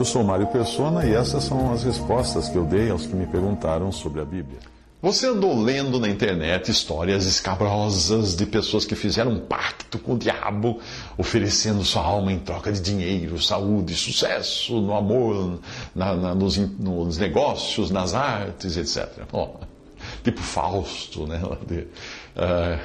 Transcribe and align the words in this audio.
Eu 0.00 0.04
sou 0.06 0.24
Mário 0.24 0.46
Persona 0.46 1.04
e 1.04 1.12
essas 1.12 1.44
são 1.44 1.74
as 1.74 1.84
respostas 1.84 2.48
que 2.48 2.56
eu 2.56 2.64
dei 2.64 2.88
aos 2.90 3.04
que 3.04 3.14
me 3.14 3.26
perguntaram 3.26 3.92
sobre 3.92 4.22
a 4.22 4.24
Bíblia. 4.24 4.58
Você 5.02 5.26
andou 5.26 5.54
lendo 5.60 6.00
na 6.00 6.08
internet 6.08 6.70
histórias 6.70 7.26
escabrosas 7.26 8.34
de 8.34 8.46
pessoas 8.46 8.86
que 8.86 8.94
fizeram 8.94 9.32
um 9.32 9.40
pacto 9.40 9.98
com 9.98 10.14
o 10.14 10.18
diabo, 10.18 10.80
oferecendo 11.18 11.84
sua 11.84 12.02
alma 12.02 12.32
em 12.32 12.38
troca 12.38 12.72
de 12.72 12.80
dinheiro, 12.80 13.38
saúde, 13.42 13.94
sucesso 13.94 14.80
no 14.80 14.96
amor, 14.96 15.60
na, 15.94 16.14
na, 16.14 16.34
nos, 16.34 16.56
nos, 16.56 17.18
negócios, 17.18 17.90
nas 17.90 18.14
artes, 18.14 18.78
etc. 18.78 19.26
tipo 20.22 20.40
Fausto, 20.40 21.26
né? 21.26 21.40
Uh, 21.42 22.78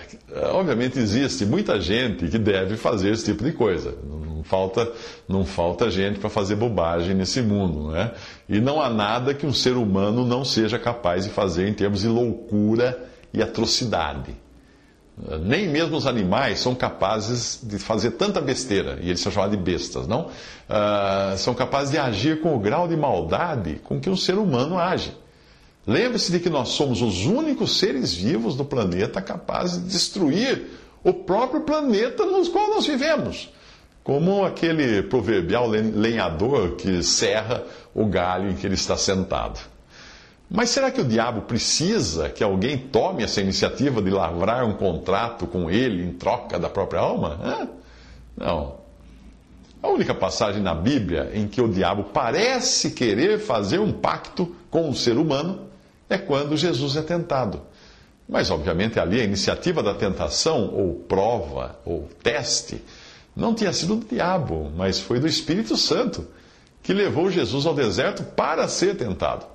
obviamente 0.54 1.00
existe 1.00 1.46
muita 1.46 1.80
gente 1.80 2.28
que 2.28 2.38
deve 2.38 2.78
fazer 2.78 3.12
esse 3.12 3.26
tipo 3.26 3.44
de 3.44 3.52
coisa. 3.52 3.96
Não 4.04 4.44
falta, 4.44 4.92
não 5.28 5.46
falta 5.46 5.90
gente 5.90 6.20
para 6.20 6.30
fazer 6.30 6.56
bobagem 6.56 7.14
nesse 7.14 7.42
mundo, 7.42 7.92
né? 7.92 8.12
E 8.48 8.60
não 8.60 8.82
há 8.82 8.90
nada 8.90 9.34
que 9.34 9.46
um 9.46 9.54
ser 9.54 9.76
humano 9.76 10.26
não 10.26 10.46
seja 10.46 10.80
capaz 10.80 11.26
de 11.26 11.30
fazer 11.30 11.68
em 11.68 11.74
termos 11.74 12.02
de 12.02 12.08
loucura 12.08 13.08
e 13.34 13.42
atrocidade. 13.42 14.36
Nem 15.42 15.70
mesmo 15.70 15.96
os 15.96 16.06
animais 16.06 16.60
são 16.60 16.76
capazes 16.76 17.62
de 17.64 17.80
fazer 17.80 18.12
tanta 18.12 18.42
besteira, 18.42 19.00
e 19.02 19.08
eles 19.08 19.22
são 19.22 19.32
chamados 19.32 19.58
de 19.58 19.64
bestas, 19.64 20.08
não? 20.08 20.26
Uh, 20.26 21.38
são 21.38 21.54
capazes 21.54 21.92
de 21.92 21.98
agir 21.98 22.42
com 22.42 22.54
o 22.54 22.60
grau 22.60 22.86
de 22.86 22.98
maldade 22.98 23.76
com 23.84 24.00
que 24.00 24.10
um 24.10 24.18
ser 24.18 24.38
humano 24.38 24.78
age. 24.78 25.16
Lembre-se 25.88 26.32
de 26.32 26.40
que 26.40 26.50
nós 26.50 26.70
somos 26.70 27.02
os 27.02 27.26
únicos 27.26 27.78
seres 27.78 28.14
vivos 28.14 28.56
do 28.56 28.66
planeta 28.66 29.22
capazes 29.22 29.84
de 29.84 29.90
destruir 29.90 30.68
o 31.04 31.14
próprio 31.14 31.62
planeta 31.62 32.26
no 32.26 32.44
qual 32.50 32.70
nós 32.70 32.88
vivemos. 32.88 33.54
Como 34.04 34.44
aquele 34.44 35.04
proverbial 35.04 35.68
lenhador 35.68 36.76
que 36.76 37.04
serra 37.04 37.64
o 37.94 38.06
galho 38.06 38.50
em 38.50 38.56
que 38.56 38.66
ele 38.66 38.74
está 38.74 38.98
sentado. 38.98 39.60
Mas 40.50 40.70
será 40.70 40.92
que 40.92 41.02
o 41.02 41.06
diabo 41.06 41.42
precisa 41.42 42.30
que 42.30 42.44
alguém 42.44 42.78
tome 42.78 43.24
essa 43.24 43.42
iniciativa 43.42 44.02
de 44.02 44.10
lavrar 44.10 44.64
um 44.66 44.74
contrato 44.74 45.48
com 45.48 45.70
ele 45.70 46.04
em 46.04 46.14
troca 46.14 46.60
da 46.60 46.70
própria 46.70 47.02
alma? 47.02 47.40
Hã? 47.44 47.68
Não. 48.38 48.76
A 49.82 49.88
única 49.88 50.14
passagem 50.14 50.62
na 50.62 50.74
Bíblia 50.74 51.32
em 51.34 51.48
que 51.48 51.62
o 51.62 51.68
diabo 51.68 52.06
parece 52.06 52.92
querer 52.92 53.40
fazer 53.40 53.80
um 53.80 53.92
pacto 53.92 54.56
com 54.70 54.90
o 54.90 54.96
ser 54.96 55.18
humano 55.18 55.66
é 56.10 56.18
quando 56.18 56.58
Jesus 56.58 56.96
é 56.96 57.02
tentado. 57.02 57.62
Mas, 58.28 58.50
obviamente, 58.50 59.00
ali 59.00 59.22
a 59.22 59.24
iniciativa 59.24 59.84
da 59.84 59.94
tentação, 59.94 60.74
ou 60.74 60.96
prova, 60.96 61.80
ou 61.86 62.10
teste, 62.24 62.82
não 63.36 63.54
tinha 63.54 63.72
sido 63.74 63.96
do 63.96 64.06
diabo, 64.06 64.72
mas 64.76 65.00
foi 65.00 65.20
do 65.20 65.28
Espírito 65.28 65.78
Santo, 65.78 66.28
que 66.82 66.94
levou 66.94 67.30
Jesus 67.30 67.66
ao 67.66 67.74
deserto 67.74 68.24
para 68.24 68.68
ser 68.68 68.96
tentado. 68.96 69.46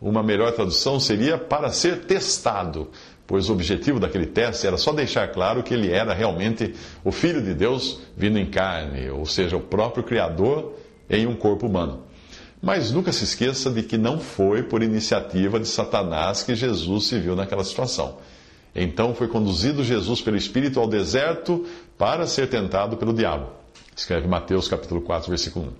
Uma 0.00 0.22
melhor 0.22 0.52
tradução 0.52 0.98
seria 0.98 1.36
para 1.36 1.70
ser 1.70 2.04
testado, 2.04 2.88
pois 3.26 3.48
o 3.48 3.52
objetivo 3.52 4.00
daquele 4.00 4.26
teste 4.26 4.66
era 4.66 4.78
só 4.78 4.92
deixar 4.92 5.28
claro 5.28 5.62
que 5.62 5.74
ele 5.74 5.92
era 5.92 6.14
realmente 6.14 6.74
o 7.04 7.12
Filho 7.12 7.42
de 7.42 7.54
Deus 7.54 8.00
vindo 8.16 8.38
em 8.38 8.46
carne, 8.46 9.10
ou 9.10 9.26
seja, 9.26 9.56
o 9.56 9.60
próprio 9.60 10.02
Criador 10.02 10.74
em 11.08 11.26
um 11.26 11.36
corpo 11.36 11.66
humano. 11.66 12.04
Mas 12.62 12.90
nunca 12.90 13.10
se 13.12 13.24
esqueça 13.24 13.70
de 13.70 13.82
que 13.82 13.96
não 13.96 14.20
foi 14.20 14.62
por 14.62 14.82
iniciativa 14.82 15.58
de 15.58 15.66
Satanás 15.66 16.42
que 16.42 16.54
Jesus 16.54 17.06
se 17.06 17.18
viu 17.18 17.34
naquela 17.34 17.64
situação. 17.64 18.18
Então 18.74 19.14
foi 19.14 19.28
conduzido 19.28 19.82
Jesus 19.82 20.20
pelo 20.20 20.36
Espírito 20.36 20.78
ao 20.78 20.86
deserto 20.86 21.66
para 21.96 22.26
ser 22.26 22.48
tentado 22.48 22.96
pelo 22.96 23.14
diabo. 23.14 23.50
Escreve 23.96 24.28
Mateus 24.28 24.68
capítulo 24.68 25.00
4, 25.00 25.28
versículo 25.28 25.66
1. 25.66 25.72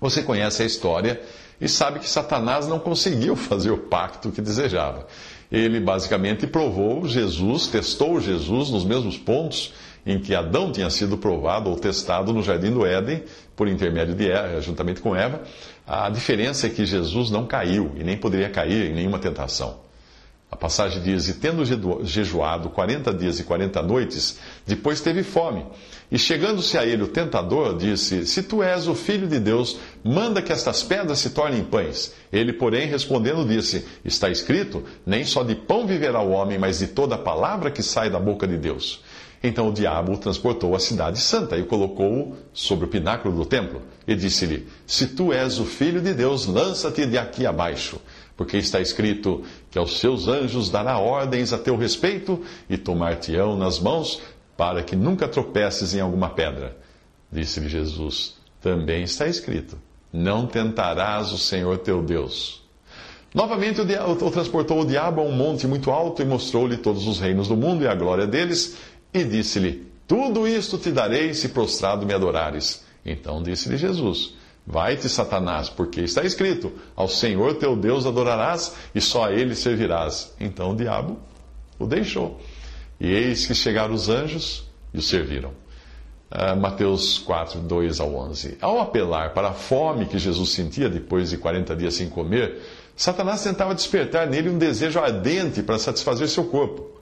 Você 0.00 0.22
conhece 0.22 0.62
a 0.62 0.66
história 0.66 1.22
e 1.60 1.68
sabe 1.68 2.00
que 2.00 2.08
Satanás 2.08 2.66
não 2.66 2.78
conseguiu 2.78 3.36
fazer 3.36 3.70
o 3.70 3.78
pacto 3.78 4.30
que 4.30 4.42
desejava. 4.42 5.06
Ele 5.50 5.80
basicamente 5.80 6.46
provou 6.46 7.06
Jesus, 7.06 7.68
testou 7.68 8.20
Jesus 8.20 8.70
nos 8.70 8.84
mesmos 8.84 9.16
pontos 9.16 9.72
em 10.06 10.18
que 10.18 10.34
Adão 10.34 10.70
tinha 10.70 10.90
sido 10.90 11.16
provado 11.16 11.70
ou 11.70 11.76
testado 11.76 12.32
no 12.32 12.42
jardim 12.42 12.70
do 12.70 12.84
Éden, 12.84 13.22
por 13.56 13.68
intermédio 13.68 14.14
de 14.14 14.30
Eva, 14.30 14.60
juntamente 14.60 15.00
com 15.00 15.14
Eva. 15.14 15.42
A 15.86 16.08
diferença 16.10 16.66
é 16.66 16.70
que 16.70 16.84
Jesus 16.84 17.30
não 17.30 17.46
caiu 17.46 17.92
e 17.96 18.04
nem 18.04 18.16
poderia 18.16 18.50
cair 18.50 18.90
em 18.90 18.94
nenhuma 18.94 19.18
tentação. 19.18 19.84
A 20.54 20.56
passagem 20.56 21.02
diz: 21.02 21.26
E 21.26 21.34
tendo 21.34 21.64
jejuado 22.04 22.70
quarenta 22.70 23.12
dias 23.12 23.40
e 23.40 23.42
quarenta 23.42 23.82
noites, 23.82 24.38
depois 24.64 25.00
teve 25.00 25.24
fome. 25.24 25.66
E 26.12 26.16
chegando-se 26.16 26.78
a 26.78 26.86
ele 26.86 27.02
o 27.02 27.08
tentador, 27.08 27.76
disse: 27.76 28.24
Se 28.24 28.40
tu 28.40 28.62
és 28.62 28.86
o 28.86 28.94
filho 28.94 29.26
de 29.26 29.40
Deus, 29.40 29.78
manda 30.04 30.40
que 30.40 30.52
estas 30.52 30.80
pedras 30.80 31.18
se 31.18 31.30
tornem 31.30 31.64
pães. 31.64 32.14
Ele, 32.32 32.52
porém, 32.52 32.86
respondendo, 32.86 33.44
disse: 33.44 33.84
Está 34.04 34.30
escrito: 34.30 34.84
Nem 35.04 35.24
só 35.24 35.42
de 35.42 35.56
pão 35.56 35.88
viverá 35.88 36.20
o 36.20 36.30
homem, 36.30 36.56
mas 36.56 36.78
de 36.78 36.86
toda 36.86 37.16
a 37.16 37.18
palavra 37.18 37.68
que 37.68 37.82
sai 37.82 38.08
da 38.08 38.20
boca 38.20 38.46
de 38.46 38.56
Deus. 38.56 39.02
Então 39.46 39.68
o 39.68 39.72
diabo 39.74 40.14
o 40.14 40.16
transportou 40.16 40.74
à 40.74 40.78
cidade 40.78 41.20
santa 41.20 41.58
e 41.58 41.60
o 41.60 41.66
colocou 41.66 42.34
sobre 42.54 42.86
o 42.86 42.88
pináculo 42.88 43.36
do 43.36 43.44
templo. 43.44 43.82
E 44.08 44.16
disse-lhe: 44.16 44.66
Se 44.86 45.08
tu 45.08 45.34
és 45.34 45.58
o 45.58 45.66
filho 45.66 46.00
de 46.00 46.14
Deus, 46.14 46.46
lança-te 46.46 47.04
de 47.04 47.18
aqui 47.18 47.44
abaixo. 47.44 48.00
Porque 48.38 48.56
está 48.56 48.80
escrito 48.80 49.42
que 49.70 49.78
aos 49.78 50.00
seus 50.00 50.28
anjos 50.28 50.70
dará 50.70 50.98
ordens 50.98 51.52
a 51.52 51.58
teu 51.58 51.76
respeito 51.76 52.40
e 52.70 52.78
tomar-te-ão 52.78 53.54
nas 53.54 53.78
mãos 53.78 54.22
para 54.56 54.82
que 54.82 54.96
nunca 54.96 55.28
tropeces 55.28 55.92
em 55.92 56.00
alguma 56.00 56.30
pedra. 56.30 56.74
Disse-lhe 57.30 57.68
Jesus: 57.68 58.36
Também 58.62 59.02
está 59.02 59.26
escrito: 59.26 59.76
Não 60.10 60.46
tentarás 60.46 61.32
o 61.32 61.38
Senhor 61.38 61.76
teu 61.76 62.02
Deus. 62.02 62.64
Novamente 63.34 63.80
o, 63.80 64.26
o 64.26 64.30
transportou 64.30 64.80
o 64.80 64.86
diabo 64.86 65.20
a 65.20 65.24
um 65.24 65.32
monte 65.32 65.66
muito 65.66 65.90
alto 65.90 66.22
e 66.22 66.24
mostrou-lhe 66.24 66.76
todos 66.76 67.08
os 67.08 67.18
reinos 67.18 67.48
do 67.48 67.56
mundo 67.56 67.82
e 67.82 67.88
a 67.88 67.94
glória 67.94 68.28
deles 68.28 68.76
e 69.14 69.22
disse-lhe: 69.22 69.86
Tudo 70.08 70.46
isto 70.48 70.76
te 70.76 70.90
darei 70.90 71.32
se 71.32 71.50
prostrado 71.50 72.04
me 72.04 72.12
adorares. 72.12 72.84
Então 73.06 73.40
disse-lhe 73.40 73.76
Jesus: 73.76 74.34
Vai-te, 74.66 75.08
Satanás, 75.08 75.68
porque 75.68 76.00
está 76.00 76.24
escrito: 76.24 76.72
Ao 76.96 77.08
Senhor 77.08 77.54
teu 77.54 77.76
Deus 77.76 78.04
adorarás 78.04 78.74
e 78.94 79.00
só 79.00 79.26
a 79.26 79.32
ele 79.32 79.54
servirás. 79.54 80.34
Então 80.40 80.72
o 80.72 80.76
diabo 80.76 81.18
o 81.78 81.86
deixou. 81.86 82.40
E 82.98 83.10
eis 83.10 83.46
que 83.46 83.54
chegaram 83.54 83.94
os 83.94 84.08
anjos 84.08 84.64
e 84.92 84.98
o 84.98 85.02
serviram. 85.02 85.52
Uh, 86.32 86.56
Mateus 86.58 87.18
4, 87.18 87.60
2 87.60 88.00
ao 88.00 88.14
11. 88.14 88.58
Ao 88.60 88.80
apelar 88.80 89.34
para 89.34 89.50
a 89.50 89.52
fome 89.52 90.06
que 90.06 90.18
Jesus 90.18 90.50
sentia 90.50 90.88
depois 90.88 91.30
de 91.30 91.36
40 91.36 91.76
dias 91.76 91.94
sem 91.94 92.08
comer, 92.08 92.60
Satanás 92.96 93.42
tentava 93.42 93.74
despertar 93.74 94.26
nele 94.26 94.48
um 94.48 94.58
desejo 94.58 94.98
ardente 94.98 95.62
para 95.62 95.78
satisfazer 95.78 96.28
seu 96.28 96.44
corpo. 96.44 96.93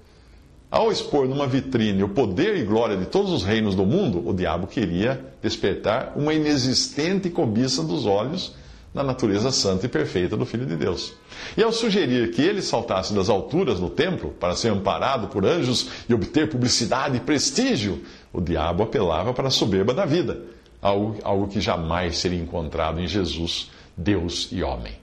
Ao 0.72 0.90
expor 0.90 1.28
numa 1.28 1.46
vitrine 1.46 2.02
o 2.02 2.08
poder 2.08 2.56
e 2.56 2.64
glória 2.64 2.96
de 2.96 3.04
todos 3.04 3.30
os 3.30 3.44
reinos 3.44 3.74
do 3.74 3.84
mundo, 3.84 4.26
o 4.26 4.32
diabo 4.32 4.66
queria 4.66 5.22
despertar 5.42 6.14
uma 6.16 6.32
inexistente 6.32 7.28
cobiça 7.28 7.82
dos 7.82 8.06
olhos 8.06 8.54
na 8.94 9.02
natureza 9.02 9.52
santa 9.52 9.84
e 9.84 9.88
perfeita 9.90 10.34
do 10.34 10.46
Filho 10.46 10.64
de 10.64 10.74
Deus. 10.74 11.12
E 11.58 11.62
ao 11.62 11.72
sugerir 11.72 12.30
que 12.30 12.40
ele 12.40 12.62
saltasse 12.62 13.12
das 13.12 13.28
alturas 13.28 13.80
no 13.80 13.90
templo 13.90 14.30
para 14.40 14.56
ser 14.56 14.70
amparado 14.70 15.28
por 15.28 15.44
anjos 15.44 15.88
e 16.08 16.14
obter 16.14 16.48
publicidade 16.48 17.18
e 17.18 17.20
prestígio, 17.20 18.02
o 18.32 18.40
diabo 18.40 18.82
apelava 18.82 19.34
para 19.34 19.48
a 19.48 19.50
soberba 19.50 19.92
da 19.92 20.06
vida, 20.06 20.40
algo, 20.80 21.18
algo 21.22 21.48
que 21.48 21.60
jamais 21.60 22.16
seria 22.16 22.40
encontrado 22.40 22.98
em 22.98 23.06
Jesus, 23.06 23.70
Deus 23.94 24.48
e 24.50 24.62
homem. 24.62 25.02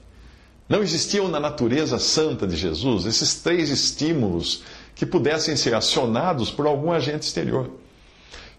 Não 0.68 0.84
existiam 0.84 1.26
na 1.26 1.40
natureza 1.40 1.98
santa 1.98 2.46
de 2.46 2.56
Jesus 2.56 3.04
esses 3.04 3.36
três 3.36 3.70
estímulos 3.70 4.62
que 5.00 5.06
pudessem 5.06 5.56
ser 5.56 5.74
acionados 5.74 6.50
por 6.50 6.66
algum 6.66 6.92
agente 6.92 7.22
exterior. 7.22 7.70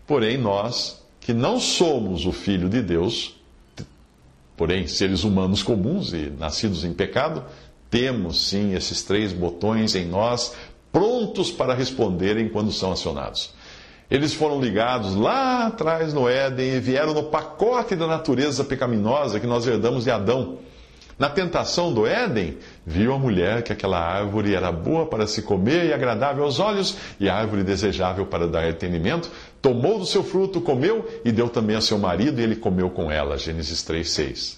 Porém, 0.08 0.40
nós, 0.40 1.00
que 1.20 1.36
não 1.36 1.60
somos 1.60 2.26
o 2.26 2.32
Filho 2.32 2.68
de 2.68 2.82
Deus, 2.82 3.40
porém 4.58 4.88
seres 4.88 5.24
humanos 5.24 5.62
comuns 5.62 6.14
e 6.14 6.34
nascidos 6.36 6.84
em 6.84 6.94
pecado, 6.94 7.46
temos 7.92 8.50
sim 8.50 8.74
esses 8.74 9.04
três 9.04 9.32
botões 9.32 9.94
em 9.94 10.08
nós, 10.08 10.56
prontos 10.92 11.52
para 11.52 11.76
responderem 11.76 12.50
quando 12.50 12.72
são 12.72 12.92
acionados. 12.92 13.54
Eles 14.10 14.34
foram 14.34 14.60
ligados 14.60 15.14
lá 15.14 15.68
atrás 15.68 16.12
no 16.12 16.28
Éden 16.28 16.74
e 16.74 16.80
vieram 16.80 17.14
no 17.14 17.26
pacote 17.26 17.96
da 17.96 18.08
natureza 18.08 18.64
pecaminosa 18.64 19.40
que 19.40 19.46
nós 19.46 19.68
herdamos 19.68 20.06
de 20.06 20.10
Adão. 20.10 20.58
Na 21.20 21.30
tentação 21.30 21.94
do 21.94 22.08
Éden, 22.08 22.58
viu 22.86 23.14
a 23.14 23.20
mulher 23.20 23.64
que 23.64 23.72
aquela 23.72 24.00
árvore 24.00 24.56
era 24.56 24.72
boa 24.72 25.06
para 25.06 25.28
se 25.28 25.42
comer 25.42 25.86
e 25.86 25.94
agradável 25.94 26.44
aos 26.44 26.60
olhos, 26.60 26.98
e 27.20 27.30
árvore 27.30 27.64
desejável 27.64 28.26
para 28.26 28.48
dar 28.48 28.70
entendimento, 28.70 29.30
tomou 29.62 30.00
do 30.00 30.06
seu 30.06 30.24
fruto, 30.24 30.62
comeu 30.62 31.08
e 31.24 31.32
deu 31.32 31.50
também 31.50 31.76
a 31.76 31.82
seu 31.82 31.98
marido, 31.98 32.40
e 32.40 32.44
ele 32.44 32.56
comeu 32.56 32.90
com 32.90 33.12
ela. 33.12 33.38
Gênesis 33.38 33.84
3,6. 33.84 34.58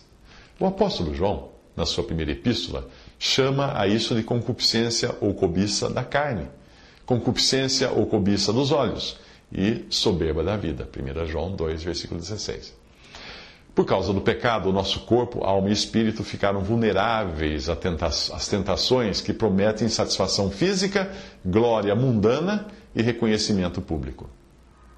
O 0.59 0.65
apóstolo 0.65 1.13
João, 1.13 1.49
na 1.75 1.85
sua 1.85 2.03
primeira 2.03 2.31
epístola, 2.31 2.87
chama 3.19 3.77
a 3.79 3.87
isso 3.87 4.15
de 4.15 4.23
concupiscência 4.23 5.15
ou 5.19 5.33
cobiça 5.33 5.89
da 5.89 6.03
carne, 6.03 6.47
concupiscência 7.05 7.91
ou 7.91 8.05
cobiça 8.05 8.53
dos 8.53 8.71
olhos 8.71 9.17
e 9.51 9.85
soberba 9.89 10.43
da 10.43 10.55
vida. 10.55 10.87
1 10.87 11.25
João 11.25 11.55
2, 11.55 11.83
versículo 11.83 12.19
16. 12.19 12.82
Por 13.75 13.85
causa 13.85 14.13
do 14.13 14.21
pecado, 14.21 14.69
o 14.69 14.71
nosso 14.71 14.99
corpo, 15.01 15.43
alma 15.43 15.69
e 15.69 15.73
espírito 15.73 16.23
ficaram 16.23 16.59
vulneráveis 16.59 17.67
às 17.69 18.47
tentações 18.47 19.19
que 19.19 19.33
prometem 19.33 19.89
satisfação 19.89 20.51
física, 20.51 21.11
glória 21.43 21.95
mundana 21.95 22.67
e 22.95 23.01
reconhecimento 23.01 23.81
público. 23.81 24.29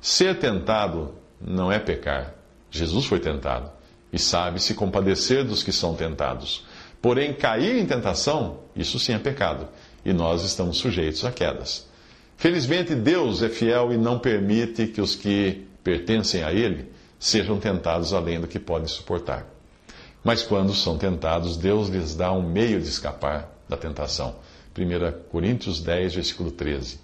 Ser 0.01 0.37
tentado 0.39 1.13
não 1.39 1.71
é 1.71 1.79
pecar. 1.79 2.35
Jesus 2.69 3.05
foi 3.05 3.19
tentado 3.19 3.71
e 4.11 4.19
sabe 4.19 4.61
se 4.61 4.73
compadecer 4.73 5.45
dos 5.45 5.63
que 5.63 5.71
são 5.71 5.95
tentados. 5.95 6.65
Porém, 7.01 7.33
cair 7.33 7.77
em 7.77 7.85
tentação, 7.85 8.59
isso 8.75 8.99
sim 8.99 9.13
é 9.13 9.19
pecado, 9.19 9.69
e 10.03 10.11
nós 10.11 10.43
estamos 10.43 10.77
sujeitos 10.77 11.23
a 11.23 11.31
quedas. 11.31 11.87
Felizmente, 12.35 12.93
Deus 12.93 13.41
é 13.41 13.47
fiel 13.47 13.93
e 13.93 13.97
não 13.97 14.19
permite 14.19 14.87
que 14.87 14.99
os 14.99 15.15
que 15.15 15.65
pertencem 15.81 16.43
a 16.43 16.51
Ele 16.51 16.93
sejam 17.25 17.59
tentados 17.59 18.13
além 18.13 18.39
do 18.39 18.47
que 18.47 18.59
podem 18.59 18.87
suportar. 18.87 19.47
Mas 20.23 20.43
quando 20.43 20.75
são 20.75 20.95
tentados, 20.95 21.57
Deus 21.57 21.89
lhes 21.89 22.15
dá 22.15 22.31
um 22.31 22.47
meio 22.47 22.79
de 22.79 22.87
escapar 22.87 23.49
da 23.67 23.75
tentação. 23.75 24.35
1 24.77 25.29
Coríntios 25.31 25.81
10, 25.81 26.13
versículo 26.13 26.51
13. 26.51 26.99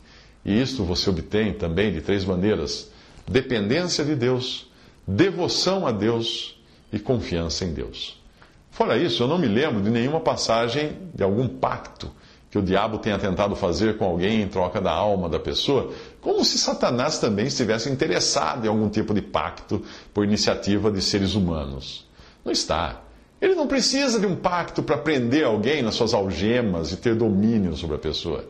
E 0.46 0.62
isto 0.62 0.84
você 0.84 1.10
obtém 1.10 1.54
também 1.54 1.92
de 1.92 2.02
três 2.02 2.24
maneiras: 2.24 2.92
dependência 3.28 4.06
de 4.06 4.14
Deus, 4.14 4.70
devoção 5.08 5.88
a 5.88 5.92
Deus 5.92 6.56
e 6.94 7.00
confiança 7.00 7.66
em 7.66 7.74
Deus. 7.74 8.22
Fora 8.70 8.98
isso, 8.98 9.24
eu 9.24 9.28
não 9.28 9.40
me 9.40 9.48
lembro 9.48 9.82
de 9.82 9.90
nenhuma 9.90 10.20
passagem 10.20 11.00
de 11.16 11.24
algum 11.24 11.48
pacto 11.48 12.12
que 12.52 12.58
o 12.58 12.62
diabo 12.62 12.98
tenha 12.98 13.18
tentado 13.18 13.56
fazer 13.56 13.98
com 13.98 14.04
alguém 14.04 14.42
em 14.42 14.48
troca 14.48 14.82
da 14.82 14.92
alma 14.92 15.30
da 15.30 15.40
pessoa, 15.40 15.94
como 16.20 16.44
se 16.44 16.58
Satanás 16.58 17.18
também 17.18 17.48
estivesse 17.48 17.90
interessado 17.90 18.66
em 18.66 18.68
algum 18.68 18.90
tipo 18.90 19.14
de 19.14 19.22
pacto 19.22 19.82
por 20.14 20.26
iniciativa 20.26 20.92
de 20.92 21.02
seres 21.02 21.34
humanos. 21.34 22.06
Não 22.44 22.52
está. 22.52 23.04
Ele 23.40 23.56
não 23.56 23.68
precisa 23.68 24.20
de 24.20 24.26
um 24.26 24.36
pacto 24.36 24.84
para 24.84 24.98
prender 24.98 25.46
alguém 25.46 25.82
nas 25.82 25.96
suas 25.96 26.14
algemas 26.14 26.92
e 26.92 26.98
ter 26.98 27.16
domínio 27.16 27.76
sobre 27.78 27.96
a 27.96 28.00
pessoa. 28.00 28.44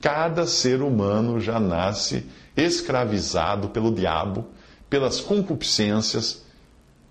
Cada 0.00 0.46
ser 0.46 0.80
humano 0.80 1.40
já 1.40 1.58
nasce 1.58 2.24
escravizado 2.56 3.70
pelo 3.70 3.92
diabo, 3.92 4.46
pelas 4.88 5.20
concupiscências 5.20 6.44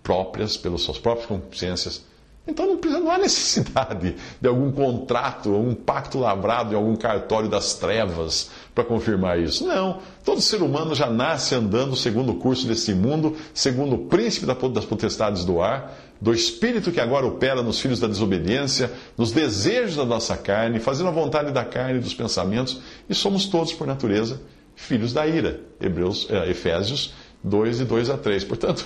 próprias, 0.02 0.56
pelas 0.56 0.82
suas 0.82 0.98
próprias 0.98 1.28
concupiscências 1.28 2.08
então 2.50 2.66
não, 2.66 2.78
precisa, 2.78 3.02
não 3.02 3.12
há 3.12 3.18
necessidade 3.18 4.16
de 4.42 4.48
algum 4.48 4.72
contrato, 4.72 5.54
um 5.56 5.74
pacto 5.74 6.20
lavrado 6.20 6.74
em 6.74 6.76
algum 6.76 6.96
cartório 6.96 7.48
das 7.48 7.76
trevas 7.76 8.50
para 8.74 8.84
confirmar 8.84 9.40
isso. 9.40 9.66
Não. 9.66 10.00
Todo 10.24 10.42
ser 10.42 10.62
humano 10.62 10.94
já 10.96 11.10
nasce 11.10 11.56
andando 11.56 11.96
segundo 11.96 12.32
o 12.32 12.36
curso 12.36 12.68
desse 12.68 12.94
mundo, 12.94 13.36
segundo 13.54 13.96
o 13.96 14.06
príncipe 14.08 14.46
das 14.46 14.86
potestades 14.86 15.46
do 15.46 15.62
ar, 15.62 15.96
do 16.22 16.34
espírito 16.34 16.92
que 16.92 17.00
agora 17.00 17.26
opera 17.26 17.64
nos 17.64 17.80
filhos 17.80 18.00
da 18.00 18.08
desobediência, 18.08 18.92
nos 19.18 19.32
desejos 19.32 19.96
da 19.96 20.06
nossa 20.06 20.36
carne, 20.36 20.80
fazendo 20.80 21.08
a 21.08 21.12
vontade 21.12 21.52
da 21.52 21.64
carne 21.64 22.00
e 22.00 22.02
dos 22.02 22.14
pensamentos, 22.14 22.82
e 23.10 23.16
somos 23.16 23.46
todos, 23.46 23.74
por 23.74 23.88
natureza, 23.88 24.42
filhos 24.76 25.14
da 25.14 25.26
ira. 25.26 25.62
Hebreus, 25.80 26.28
eh, 26.30 26.52
Efésios 26.52 27.14
2, 27.44 27.78
de 27.78 27.86
2 27.86 28.10
a 28.10 28.18
3. 28.18 28.44
Portanto, 28.44 28.86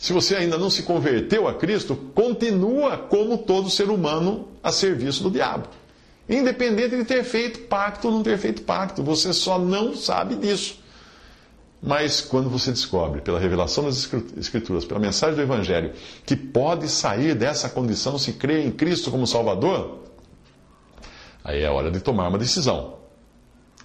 se 0.00 0.14
você 0.14 0.34
ainda 0.34 0.56
não 0.56 0.70
se 0.70 0.82
converteu 0.84 1.46
a 1.46 1.52
Cristo, 1.52 1.94
continua 2.14 2.96
como 2.96 3.36
todo 3.36 3.68
ser 3.68 3.90
humano 3.90 4.48
a 4.62 4.72
serviço 4.72 5.22
do 5.22 5.30
diabo. 5.30 5.68
Independente 6.26 6.96
de 6.96 7.04
ter 7.04 7.22
feito 7.22 7.60
pacto 7.68 8.08
ou 8.08 8.14
não 8.14 8.22
ter 8.22 8.38
feito 8.38 8.62
pacto, 8.62 9.02
você 9.02 9.30
só 9.34 9.58
não 9.58 9.94
sabe 9.94 10.36
disso. 10.36 10.78
Mas 11.82 12.22
quando 12.22 12.48
você 12.48 12.70
descobre, 12.70 13.20
pela 13.20 13.38
revelação 13.38 13.84
das 13.84 14.10
Escrituras, 14.38 14.86
pela 14.86 14.98
mensagem 14.98 15.36
do 15.36 15.42
Evangelho, 15.42 15.92
que 16.24 16.34
pode 16.34 16.88
sair 16.88 17.34
dessa 17.34 17.68
condição 17.68 18.16
se 18.18 18.32
crê 18.32 18.64
em 18.64 18.70
Cristo 18.70 19.10
como 19.10 19.26
Salvador, 19.26 19.98
aí 21.44 21.60
é 21.60 21.68
hora 21.68 21.90
de 21.90 22.00
tomar 22.00 22.28
uma 22.28 22.38
decisão. 22.38 22.99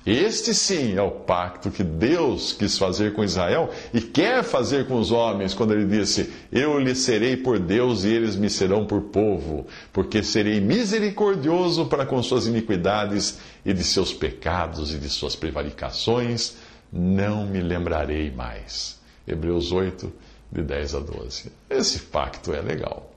Este 0.06 0.54
sim 0.54 0.96
é 0.96 1.02
o 1.02 1.10
pacto 1.10 1.72
que 1.72 1.84
Deus 1.84 2.54
quis 2.54 2.78
fazer 2.78 3.14
com 3.14 3.24
Israel 3.24 3.72
e 3.92 4.00
quer 4.00 4.44
fazer 4.44 4.86
com 4.88 5.00
os 5.00 5.12
homens, 5.12 5.56
quando 5.56 5.74
ele 5.74 5.86
disse: 5.86 6.32
Eu 6.52 6.78
lhes 6.78 7.00
serei 7.00 7.36
por 7.36 7.58
Deus 7.58 8.04
e 8.04 8.10
eles 8.10 8.36
me 8.36 8.48
serão 8.48 8.86
por 8.86 9.02
povo, 9.02 9.66
porque 9.92 10.22
serei 10.22 10.62
misericordioso 10.62 11.88
para 11.88 12.06
com 12.06 12.22
suas 12.22 12.46
iniquidades 12.46 13.40
e 13.66 13.74
de 13.74 13.84
seus 13.84 14.14
pecados 14.14 14.94
e 14.94 15.00
de 15.00 15.10
suas 15.10 15.36
prevaricações, 15.36 16.56
não 16.94 17.48
me 17.48 17.60
lembrarei 17.60 18.30
mais. 18.30 19.00
Hebreus 19.28 19.72
8, 19.72 20.14
de 20.52 20.62
10 20.62 20.96
a 20.96 21.00
12. 21.00 21.52
Esse 21.68 22.00
pacto 22.00 22.54
é 22.54 22.62
legal. 22.62 23.12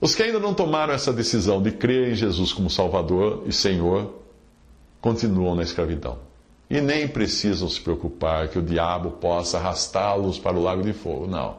Os 0.00 0.14
que 0.14 0.22
ainda 0.22 0.38
não 0.38 0.54
tomaram 0.54 0.94
essa 0.94 1.12
decisão 1.12 1.60
de 1.60 1.72
crer 1.72 2.12
em 2.12 2.14
Jesus 2.14 2.50
como 2.52 2.70
Salvador 2.70 3.44
e 3.46 3.52
Senhor, 3.52 4.14
continuam 5.00 5.54
na 5.54 5.62
escravidão. 5.62 6.18
E 6.70 6.80
nem 6.80 7.08
precisam 7.08 7.68
se 7.68 7.80
preocupar 7.80 8.48
que 8.48 8.58
o 8.58 8.62
diabo 8.62 9.12
possa 9.12 9.56
arrastá-los 9.56 10.38
para 10.38 10.56
o 10.56 10.62
lago 10.62 10.82
de 10.82 10.92
fogo. 10.92 11.26
Não. 11.26 11.56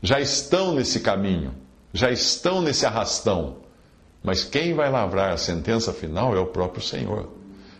Já 0.00 0.20
estão 0.20 0.74
nesse 0.74 1.00
caminho, 1.00 1.52
já 1.92 2.10
estão 2.10 2.62
nesse 2.62 2.86
arrastão. 2.86 3.56
Mas 4.22 4.44
quem 4.44 4.74
vai 4.74 4.90
lavrar 4.90 5.32
a 5.32 5.36
sentença 5.36 5.92
final 5.92 6.36
é 6.36 6.40
o 6.40 6.46
próprio 6.46 6.82
Senhor. 6.82 7.30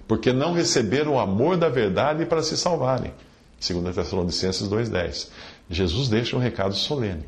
Porque 0.06 0.32
não 0.32 0.52
receberam 0.52 1.14
o 1.14 1.18
amor 1.18 1.56
da 1.56 1.68
verdade 1.68 2.24
para 2.26 2.42
se 2.42 2.56
salvarem. 2.56 3.12
2 3.60 3.94
Tessalonicenses 3.94 4.68
2,10. 4.68 5.28
Jesus 5.68 6.08
deixa 6.08 6.36
um 6.36 6.40
recado 6.40 6.74
solene. 6.74 7.24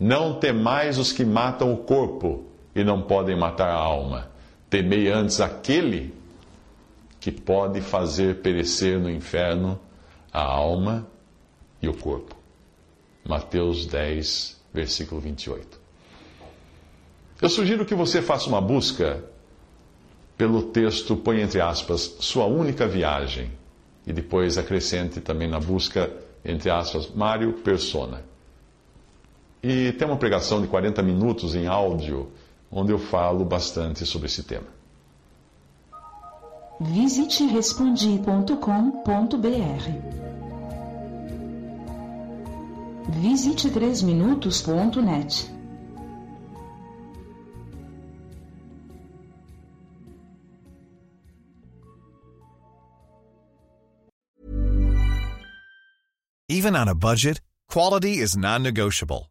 Não 0.00 0.38
temais 0.38 0.98
os 0.98 1.12
que 1.12 1.24
matam 1.24 1.72
o 1.72 1.78
corpo 1.78 2.44
e 2.74 2.82
não 2.82 3.02
podem 3.02 3.36
matar 3.36 3.68
a 3.68 3.74
alma. 3.74 4.30
Temei 4.70 5.10
antes 5.10 5.40
aquele 5.40 6.14
que 7.20 7.32
pode 7.32 7.80
fazer 7.80 8.36
perecer 8.36 8.98
no 8.98 9.10
inferno 9.10 9.78
a 10.32 10.42
alma 10.42 11.06
e 11.82 11.88
o 11.88 11.94
corpo. 11.94 12.36
Mateus 13.26 13.86
10, 13.86 14.60
versículo 14.72 15.20
28. 15.20 15.78
Eu 17.40 17.48
sugiro 17.48 17.84
que 17.84 17.94
você 17.94 18.20
faça 18.20 18.48
uma 18.48 18.60
busca 18.60 19.24
pelo 20.36 20.62
texto, 20.62 21.16
põe 21.16 21.40
entre 21.40 21.60
aspas, 21.60 22.16
sua 22.20 22.46
única 22.46 22.86
viagem, 22.86 23.50
e 24.06 24.12
depois 24.12 24.56
acrescente 24.56 25.20
também 25.20 25.48
na 25.48 25.60
busca, 25.60 26.10
entre 26.44 26.70
aspas, 26.70 27.10
Mário 27.10 27.52
Persona. 27.54 28.24
E 29.62 29.92
tem 29.92 30.06
uma 30.06 30.16
pregação 30.16 30.62
de 30.62 30.68
40 30.68 31.02
minutos 31.02 31.54
em 31.54 31.66
áudio, 31.66 32.30
onde 32.70 32.92
eu 32.92 32.98
falo 32.98 33.44
bastante 33.44 34.06
sobre 34.06 34.26
esse 34.26 34.44
tema. 34.44 34.77
Visite 36.80 37.48
respondi.com.br. 37.48 39.82
Visite 43.20 43.68
3minutos.net. 43.68 45.50
Even 56.50 56.74
on 56.76 56.88
a 56.88 56.94
budget, 56.94 57.40
quality 57.68 58.18
is 58.18 58.36
non-negotiable. 58.36 59.30